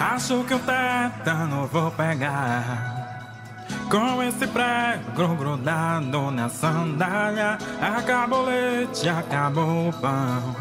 Acho 0.00 0.42
que 0.44 0.54
o 0.54 0.58
tétano 0.58 1.66
vou 1.66 1.90
pegar. 1.90 2.96
Com 3.90 4.22
esse 4.22 4.46
prego 4.46 5.34
grudado 5.36 6.30
na 6.30 6.48
sandália, 6.48 7.58
acabou 7.78 8.40
o 8.40 8.46
leite, 8.46 9.06
acabou 9.10 9.90
o 9.90 9.92
pão. 9.92 10.56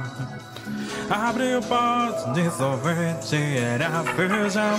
Abri 1.10 1.56
o 1.56 1.62
pote 1.62 2.32
de 2.34 2.52
sorvete, 2.52 3.38
era 3.58 4.04
feijão. 4.04 4.78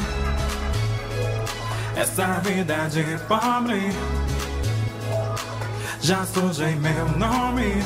Essa 1.96 2.26
vida 2.40 2.74
é 2.74 2.88
de 2.88 3.18
pobre, 3.26 3.90
já 6.02 6.26
sujei 6.26 6.76
meu 6.76 7.08
nome. 7.16 7.82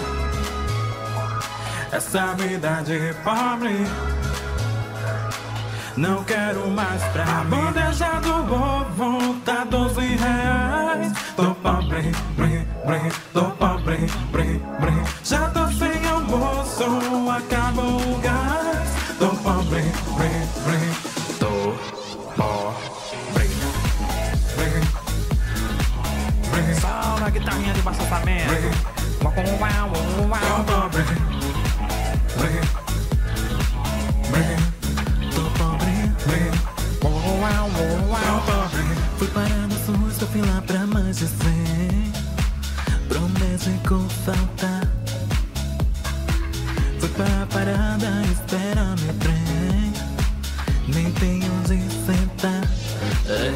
Essa 1.92 2.34
vida 2.34 2.78
é 2.80 2.82
de 2.82 3.14
pobre. 3.22 4.23
Não 5.96 6.24
quero 6.24 6.68
mais 6.70 7.02
pra 7.12 7.22
a 7.22 7.44
mim. 7.44 7.56
A 7.56 7.70
bandeja 7.70 8.20
do 8.20 8.54
ovo 8.54 9.34
tá 9.44 9.64
12 9.64 10.00
reais. 10.00 11.12
Tô 11.36 11.54
pobre, 11.54 12.12
bri, 12.36 12.66
bri, 12.84 13.12
tô 13.32 13.44
pobre, 13.50 13.98
bri, 14.32 14.60
bri. 14.80 15.04
Já 15.22 15.48
tô 15.50 15.68
sem 15.68 16.08
almoço, 16.08 16.84
acabou 17.30 17.96
o 17.96 18.18
gás. 18.18 18.88
Tô 19.20 19.28
pobre, 19.28 19.82
bri, 20.16 20.30
bri, 20.64 20.80
tô 21.38 21.74
pobre, 22.34 23.48
bri, 24.56 24.70
bri. 26.50 26.80
Só 26.80 27.20
na 27.20 27.30
guitarrinha 27.30 27.72
de 27.72 27.82
baixo 27.82 28.02
orçamento. 28.02 28.93
Uau, 37.64 37.72
uau. 38.10 38.68
Fui 39.16 39.26
parar 39.28 39.66
nas 39.68 39.86
ruas 39.88 40.18
da 40.18 40.26
fila 40.26 40.62
pra 40.66 40.82
amanhecer. 40.82 41.32
Pra 43.08 43.18
um 43.18 43.28
médico 43.40 44.06
faltar 44.26 44.86
Fui 47.00 47.08
pra 47.08 47.46
parada 47.50 48.22
esperar 48.30 48.94
meu 49.00 49.14
trem. 49.14 49.92
Nem 50.88 51.10
tem 51.12 51.40
onde 51.50 51.90
sentar. 52.04 52.68
Ei, 53.26 53.54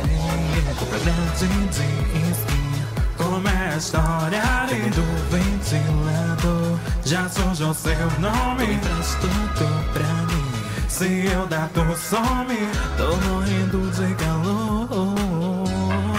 de 1.36 2.30
espinha 2.30 2.86
Como 3.18 3.46
é 3.46 3.74
a 3.74 3.76
história 3.76 4.42
ali? 4.62 4.88
Do 4.90 5.04
ventilador. 5.30 6.78
Já 7.04 7.28
sujou 7.28 7.74
seu 7.74 8.10
nome. 8.20 8.72
Empresto 8.72 9.20
tudo 9.20 9.92
pra 9.92 10.06
mim 10.32 10.57
Se 10.88 11.26
eu 11.26 11.46
dar 11.46 11.68
tu 11.68 11.80
some. 11.96 12.56
Tô 12.96 13.16
morrendo 13.28 13.90
de 13.90 14.14
calor. 14.14 14.88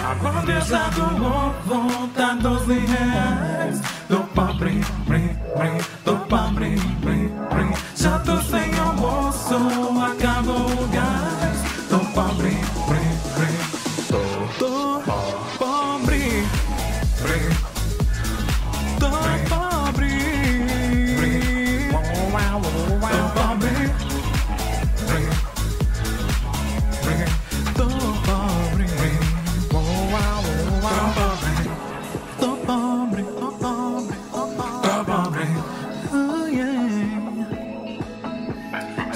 A 0.09 0.15
bandeja 0.15 0.89
do 0.95 1.25
ovo 1.25 2.07
tá 2.15 2.33
12 2.33 2.73
reais 2.79 3.81
Tô 4.07 4.17
pobre, 4.33 4.81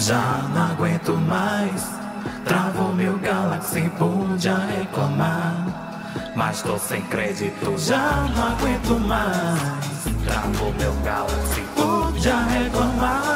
Já 0.06 0.50
não 0.54 0.64
aguento 0.64 1.14
mais. 1.14 1.88
Travou 2.44 2.94
meu 2.94 3.18
Galaxy, 3.20 3.90
podia 3.98 4.58
reclamar. 4.58 6.12
Mas 6.36 6.62
tô 6.62 6.78
sem 6.78 7.02
crédito, 7.04 7.78
já 7.78 8.28
não 8.36 8.48
aguento 8.52 9.00
mais. 9.00 10.04
Travou 10.26 10.74
meu 10.74 10.94
Galaxy, 11.06 11.62
podia 11.74 12.36
reclamar. 12.36 13.33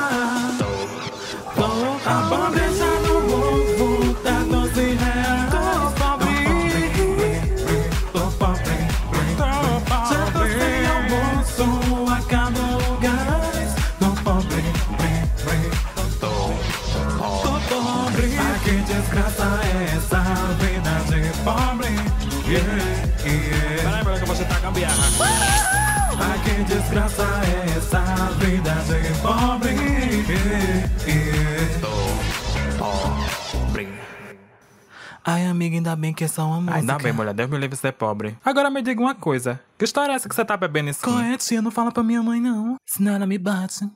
Essa 19.95 20.21
vida 20.59 20.93
de 21.09 21.43
pobre 21.43 21.87
Yeah, 22.47 22.83
yeah 23.25 24.03
Peraí, 24.03 24.25
você 24.25 24.45
tá 24.45 24.59
gambiarra. 24.59 24.95
Ah, 26.19 26.37
que 26.43 26.63
desgraça 26.63 27.23
é 27.23 27.77
essa 27.77 28.01
vida 28.39 28.71
de 28.85 29.21
pobre 29.21 29.71
Yeah, 29.71 30.89
yeah 31.07 31.47
Ai, 35.29 35.45
amiga, 35.45 35.75
ainda 35.75 35.93
bem 35.93 36.13
que 36.13 36.23
é 36.23 36.27
só 36.29 36.45
uma 36.47 36.61
música. 36.61 36.77
Ainda 36.77 36.97
bem, 36.99 37.11
mulher, 37.11 37.33
Deus 37.33 37.49
me 37.49 37.57
livre 37.57 37.75
de 37.75 37.81
ser 37.81 37.91
pobre 37.91 38.37
Agora 38.45 38.69
me 38.69 38.81
diga 38.81 39.01
uma 39.01 39.13
coisa 39.13 39.59
Que 39.77 39.83
história 39.83 40.13
é 40.13 40.15
essa 40.15 40.29
que 40.29 40.33
você 40.33 40.45
tá 40.45 40.55
bebendo 40.55 40.89
isso? 40.89 41.01
Correto, 41.01 41.43
tia, 41.43 41.61
não 41.61 41.69
fala 41.69 41.91
pra 41.91 42.01
minha 42.01 42.23
mãe, 42.23 42.39
não. 42.39 42.77
Senão 42.85 43.13
ela 43.13 43.25
me 43.27 43.37
bate. 43.37 43.89